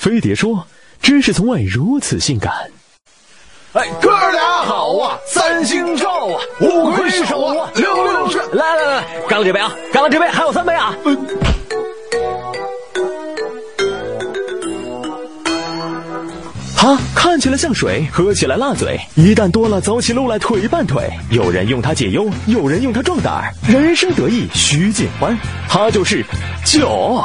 [0.00, 0.66] 飞碟说
[1.02, 2.50] ：“知识从未如此性感。”
[3.74, 8.42] 哎，哥俩好啊，三星照啊，五魁首啊，六六顺。
[8.56, 10.96] 来来来，干了这杯啊，干了这杯，还有三杯啊。
[16.74, 18.98] 它看起来像水，喝起来辣嘴。
[19.16, 21.10] 一旦多了，走起路来腿绊腿。
[21.28, 23.52] 有人用它解忧，有人用它壮胆。
[23.68, 25.38] 人生得意须尽欢，
[25.68, 26.24] 它就是
[26.64, 27.22] 酒。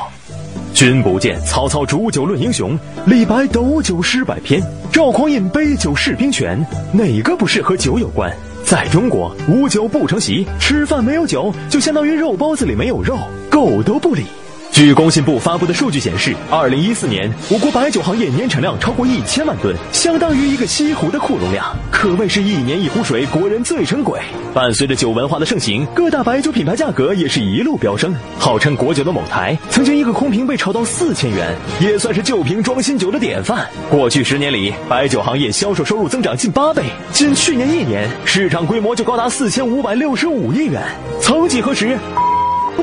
[0.75, 6.59] 君不见曹操煮酒论英雄，李白斗酒诗百篇，赵匡胤杯酒释兵权，
[6.91, 8.29] 哪个不是和酒有关？
[8.65, 13.17] 在中国，无酒不成席，吃饭没有酒，就相当于肉包子里没有肉，
[13.49, 14.25] 狗都不理。
[14.75, 24.19] 据工信部发布的数据显示，二零一四年我国白酒行业年产量超过一千万吨，相当于一个西湖的库容量，可谓是一年一壶水，国人醉成鬼。
[24.53, 28.13] 伴随着酒文化的盛行，各大白酒品牌价格也是一路飙升。
[28.37, 33.65] 号称国酒的某台，曾经一个空瓶被炒到四千元，也算是旧瓶装新酒的典范。
[33.89, 40.83] 过去十年里，白酒行业销售收入增长近八倍，仅去年一年，市场规模就高达四千五百六十五亿元。
[41.21, 41.97] 曾几何时。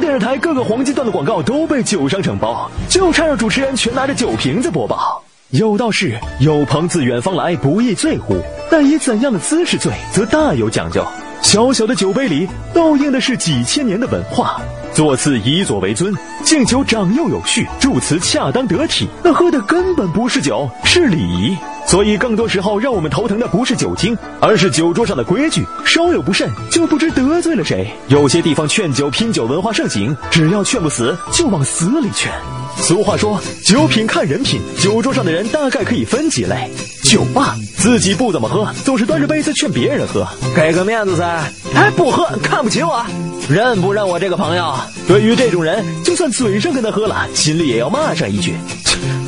[0.00, 5.22] 电视台各个黄金段的广告都被酒商承包，就差让主持人全拿着酒瓶子播报。
[5.50, 8.40] 有道是“有朋自远方来，不亦醉乎”，
[8.70, 11.04] 但以怎样的姿势醉，则大有讲究。
[11.42, 14.60] 小小的酒杯里，倒映的是几千年的文化。
[14.94, 19.06] 座次以左为尊，敬酒长幼有序，祝词恰当得体。
[19.22, 21.56] 那喝的根本不是酒，是礼仪。
[21.86, 25.66] 所以，更多时候让我们头疼的不是酒精，而是酒桌上的规矩。
[25.84, 27.90] 稍有不慎，就不知得罪了谁。
[28.08, 32.32] 有些地方劝酒拼酒文化盛行，只要劝不死，就往死里劝。
[32.78, 34.58] 俗话说，酒品看人品。
[34.80, 36.70] 酒桌上的人大概可以分几类：
[37.04, 41.44] 酒霸，自己不怎么喝，总是端着杯子劝别人喝，给个面子噻。
[41.74, 43.04] 哎，不喝，看不起我，
[43.50, 44.74] 认不认我这个朋友？
[45.06, 48.54] 对于这种人，就算嘴上跟他喝了，心里也要骂上一句：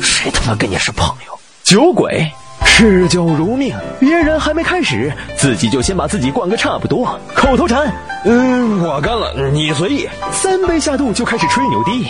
[0.01, 1.39] 谁他妈跟你是朋友？
[1.63, 2.27] 酒鬼。
[2.77, 7.17] 嗜酒如命，别人还没开始，自己就先把自己灌个差不多。
[7.33, 7.89] 口头禅：
[8.25, 10.05] 嗯，我干了，你随意。
[10.29, 12.05] 三杯下肚就开始吹牛逼。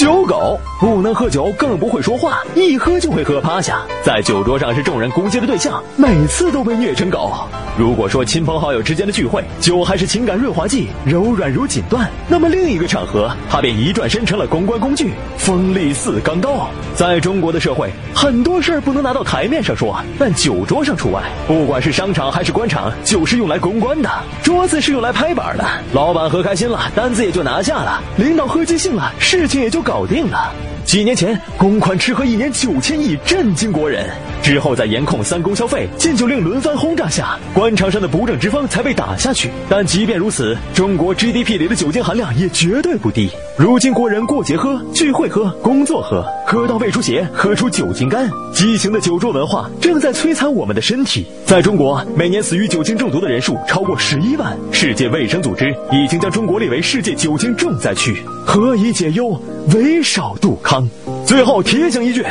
[0.00, 7.34] 酒狗不能喝酒，更不会说话，一喝就会喝趴下，在酒桌上是众人攻击的对象，每次都被虐成狗。
[7.76, 16.70] 如果说亲朋好友之间的聚会，酒还是情感润滑剂，柔软如锦缎，那么另一个场合，它便一转身成了公关工具，锋利似钢刀。
[16.94, 21.22] 在中国的社会，很多事儿不能拿到台面上说，但酒桌上除外。
[21.46, 24.08] 不管是商场还是官场，酒是用来公关的，
[24.42, 25.64] 桌子是用来拍板的。
[25.92, 29.84] 老板喝开心了，单子也就拿下了；领导喝尽兴了，事情也就。
[29.90, 30.54] 搞定了。
[30.84, 34.08] 几年前，公款吃喝一年九千亿，震惊国人。
[34.42, 39.50] 之后，在严控三公消费、禁酒令轮番轰炸下，官场上的不正之风才被打下去。
[39.68, 43.30] 但即便如此，中国 GDP 里的酒精含量也绝对不低。
[43.56, 48.28] 如今，国人过节喝、聚会喝、工作喝，喝到胃出血，喝出酒精肝。
[48.52, 51.26] 畸形的酒桌文化正在摧残我们的身体。
[51.46, 54.56] 在中国，每年死于酒精中毒的人数超过十一万。
[54.72, 58.22] 世界卫生组织已经将中国列为世界酒精重灾区。
[58.44, 59.40] 何以解忧，
[59.74, 60.88] 唯少杜康。
[61.26, 62.24] 最后提醒一句。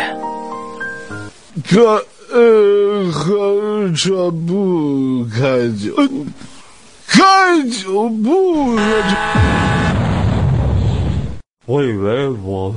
[1.68, 5.94] 这呃，喝这不开酒，
[7.06, 9.16] 开酒不喝酒。
[11.66, 12.74] 我以为我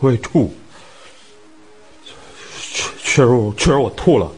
[0.00, 0.52] 会吐，
[2.72, 4.32] 确确实我确实我吐了，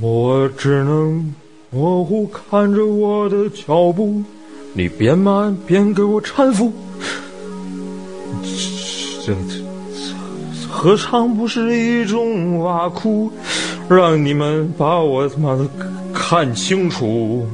[0.00, 1.34] 我只能
[1.70, 4.22] 模糊看着我的脚步，
[4.72, 6.72] 你边慢边给我搀扶，
[9.48, 10.68] 这。
[10.68, 13.30] 何尝不是一种挖苦，
[13.88, 15.66] 让你们把我他妈的
[16.12, 17.46] 看清楚。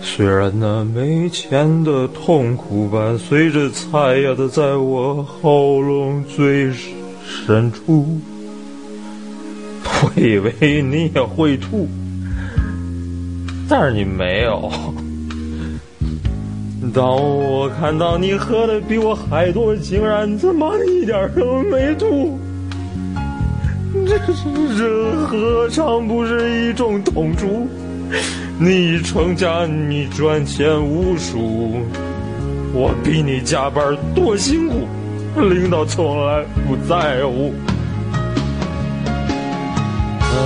[0.00, 6.70] 虽然那没钱的痛苦伴随着菜呀的在我喉咙最
[7.24, 8.20] 深处，
[9.84, 11.88] 我以为你也会吐，
[13.68, 14.70] 但是你没有。
[16.90, 22.38] 当我看到你喝的比我还多，竟然他妈一点都没吐，
[24.06, 24.18] 这
[24.76, 27.68] 这何尝不是一种痛楚？
[28.58, 31.80] 你成家，你赚钱无数，
[32.74, 34.86] 我比你加班多辛苦，
[35.40, 37.54] 领导从来不在乎。
[40.20, 40.36] 哎，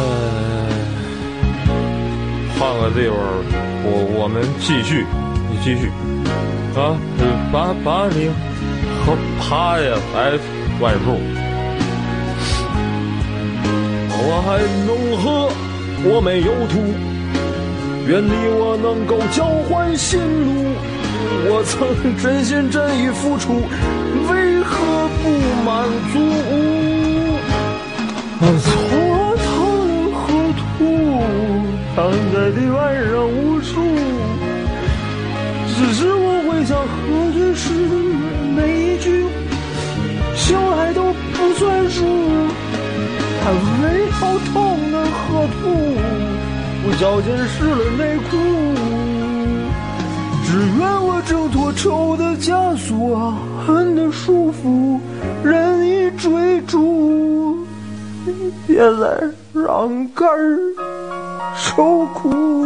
[2.59, 3.17] 换个地方，
[3.83, 5.05] 我我们继续，
[5.63, 5.91] 继续，
[6.77, 6.97] 啊，
[7.53, 8.33] 八八零
[9.05, 10.31] 和趴呀，白
[10.81, 11.19] 外露，
[14.19, 14.89] 我还能
[15.19, 15.51] 喝，
[16.05, 16.79] 我没有吐，
[18.07, 20.49] 愿你我能够交换心路，
[21.49, 23.63] 我曾真心真意付出，
[24.31, 25.31] 为何不
[25.65, 26.15] 满足？
[28.39, 28.86] 我足！
[46.99, 48.37] 脚尖湿了内裤。
[50.45, 53.35] 只愿我挣脱臭的枷锁，
[53.67, 54.99] 恨的束缚，
[55.45, 57.59] 任意追逐。
[58.67, 60.59] 别再让肝儿
[61.55, 62.66] 受苦。